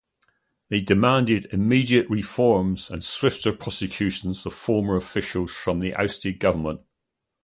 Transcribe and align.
They 0.69 0.81
demanded 0.81 1.53
immediate 1.53 2.09
reforms 2.09 2.89
and 2.89 3.03
swifter 3.03 3.53
prosecution 3.53 4.31
of 4.31 4.51
former 4.55 4.95
officials 4.95 5.51
from 5.53 5.79
the 5.79 5.93
ousted 5.93 6.39
government. 6.39 6.81